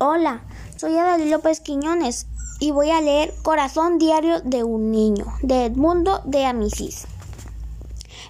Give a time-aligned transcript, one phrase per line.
[0.00, 0.42] Hola,
[0.76, 2.28] soy Adalí López Quiñones
[2.60, 7.08] y voy a leer Corazón Diario de un Niño de Edmundo de Amisis.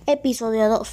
[0.07, 0.89] Episodio 2.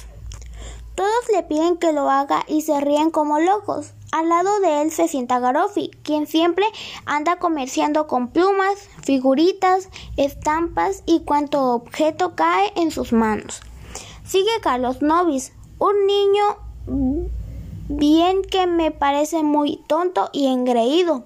[0.94, 3.94] Todos le piden que lo haga y se ríen como locos.
[4.12, 6.66] Al lado de él se sienta Garofi, quien siempre
[7.06, 9.88] anda comerciando con plumas, figuritas,
[10.18, 13.62] estampas y cuanto objeto cae en sus manos.
[14.26, 17.25] Sigue Carlos Novis, un niño
[17.88, 21.24] bien que me parece muy tonto y engreído.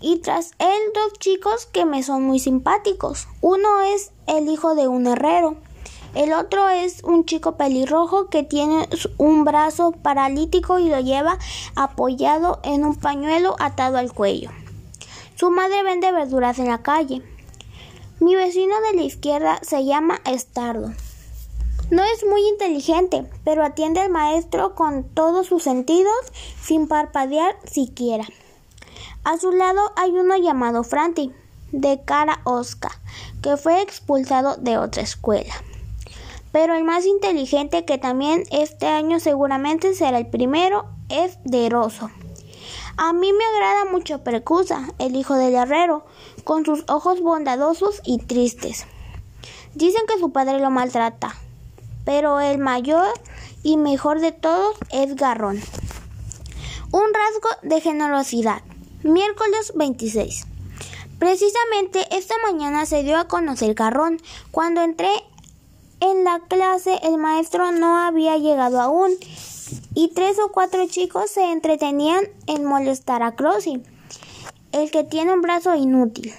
[0.00, 3.28] Y tras él dos chicos que me son muy simpáticos.
[3.40, 5.56] Uno es el hijo de un herrero.
[6.14, 11.38] El otro es un chico pelirrojo que tiene un brazo paralítico y lo lleva
[11.74, 14.50] apoyado en un pañuelo atado al cuello.
[15.36, 17.22] Su madre vende verduras en la calle.
[18.20, 20.92] Mi vecino de la izquierda se llama Estardo.
[21.92, 26.14] No es muy inteligente, pero atiende al maestro con todos sus sentidos
[26.58, 28.24] sin parpadear siquiera.
[29.24, 31.32] A su lado hay uno llamado Franti,
[31.70, 32.98] de cara osca,
[33.42, 35.52] que fue expulsado de otra escuela.
[36.50, 42.10] Pero el más inteligente, que también este año seguramente será el primero, es Deroso.
[42.96, 46.06] A mí me agrada mucho Precusa, el hijo del herrero,
[46.44, 48.86] con sus ojos bondadosos y tristes.
[49.74, 51.36] Dicen que su padre lo maltrata,
[52.04, 53.08] pero el mayor
[53.62, 55.60] y mejor de todos es Garrón.
[56.90, 58.62] Un rasgo de generosidad.
[59.02, 60.46] Miércoles 26.
[61.18, 64.20] Precisamente esta mañana se dio a conocer Garrón.
[64.50, 65.10] Cuando entré
[66.00, 69.12] en la clase el maestro no había llegado aún
[69.94, 73.82] y tres o cuatro chicos se entretenían en molestar a Crossy,
[74.72, 76.32] el que tiene un brazo inútil.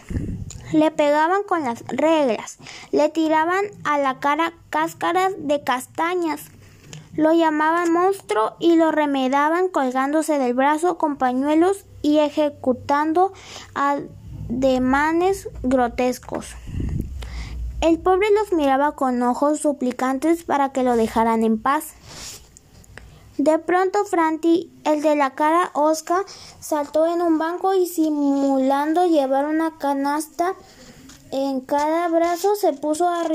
[0.73, 2.57] Le pegaban con las reglas,
[2.91, 6.41] le tiraban a la cara cáscaras de castañas,
[7.15, 13.33] lo llamaban monstruo y lo remedaban colgándose del brazo con pañuelos y ejecutando
[13.75, 16.55] ademanes grotescos.
[17.81, 21.93] El pobre los miraba con ojos suplicantes para que lo dejaran en paz.
[23.43, 26.23] De pronto Franti, el de la cara osca,
[26.61, 30.55] saltó en un banco y simulando llevar una canasta
[31.29, 33.25] en cada brazo se puso a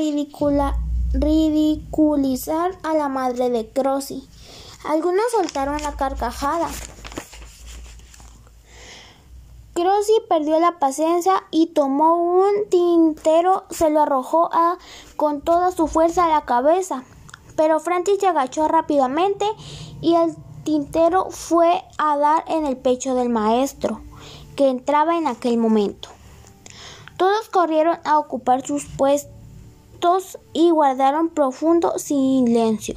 [1.12, 4.26] ridiculizar a la madre de Crossy.
[4.86, 6.70] Algunos soltaron la carcajada.
[9.74, 14.48] Crossy perdió la paciencia y tomó un tintero, se lo arrojó
[15.16, 17.04] con toda su fuerza a la cabeza.
[17.58, 19.44] Pero Francis se agachó rápidamente
[20.00, 24.00] y el tintero fue a dar en el pecho del maestro,
[24.54, 26.08] que entraba en aquel momento.
[27.16, 32.94] Todos corrieron a ocupar sus puestos y guardaron profundo silencio.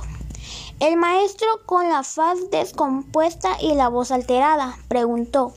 [0.80, 5.54] El maestro, con la faz descompuesta y la voz alterada, preguntó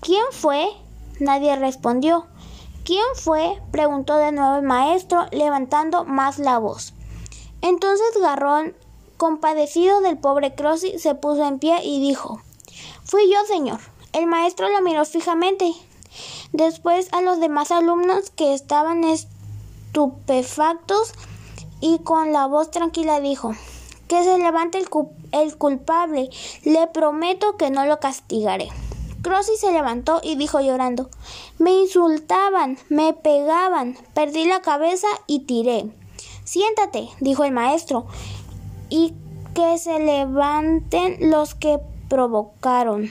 [0.00, 0.68] ¿Quién fue?
[1.18, 2.26] Nadie respondió.
[2.84, 3.60] ¿Quién fue?
[3.72, 6.92] preguntó de nuevo el maestro, levantando más la voz.
[7.66, 8.74] Entonces Garrón,
[9.16, 12.40] compadecido del pobre Crossy, se puso en pie y dijo
[13.02, 13.80] Fui yo, señor.
[14.12, 15.74] El maestro lo miró fijamente.
[16.52, 21.12] Después a los demás alumnos que estaban estupefactos
[21.80, 23.56] y con la voz tranquila dijo
[24.06, 24.88] Que se levante el,
[25.58, 26.30] culpable.
[26.62, 28.68] Le prometo que no lo castigaré.
[29.22, 31.10] Crossy se levantó y dijo llorando
[31.58, 35.90] Me insultaban, me pegaban, perdí la cabeza y tiré.
[36.46, 38.06] Siéntate, dijo el maestro,
[38.88, 39.14] y
[39.52, 43.10] que se levanten los que provocaron.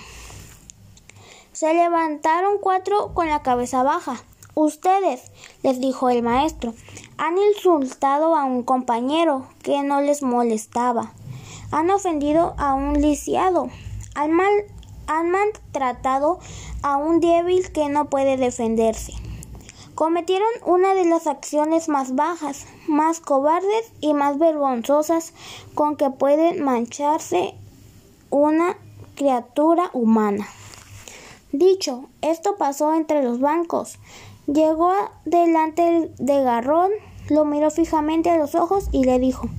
[1.51, 4.23] Se levantaron cuatro con la cabeza baja.
[4.53, 6.73] Ustedes, les dijo el maestro,
[7.18, 11.12] han insultado a un compañero que no les molestaba.
[11.72, 13.67] Han ofendido a un lisiado.
[14.13, 14.53] Han, mal,
[15.07, 16.40] han maltratado
[16.84, 19.25] a un débil que no puede defenderse
[19.96, 25.34] cometieron una de las acciones más bajas, más cobardes y más vergonzosas
[25.74, 27.56] con que puede mancharse
[28.30, 28.78] una
[29.16, 30.48] criatura humana.
[31.54, 33.97] Dicho, esto pasó entre los bancos.
[34.46, 34.92] Llegó
[35.24, 36.91] delante de Garrón,
[37.30, 39.50] lo miró fijamente a los ojos y le dijo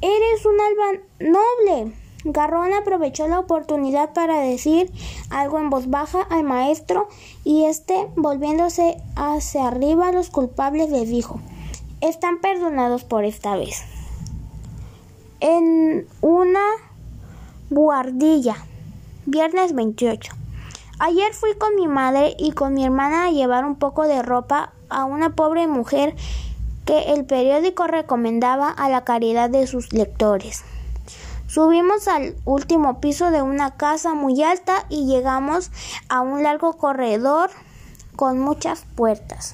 [0.00, 2.05] Eres un alba noble.
[2.32, 4.90] Garrón aprovechó la oportunidad para decir
[5.30, 7.08] algo en voz baja al maestro
[7.44, 11.40] y éste, volviéndose hacia arriba a los culpables, les dijo
[12.00, 13.82] Están perdonados por esta vez.
[15.38, 16.64] En una
[17.70, 18.56] buhardilla,
[19.26, 20.32] viernes 28.
[20.98, 24.72] Ayer fui con mi madre y con mi hermana a llevar un poco de ropa
[24.88, 26.16] a una pobre mujer
[26.86, 30.64] que el periódico recomendaba a la caridad de sus lectores.
[31.46, 35.70] Subimos al último piso de una casa muy alta y llegamos
[36.08, 37.50] a un largo corredor
[38.16, 39.44] con muchas puertas.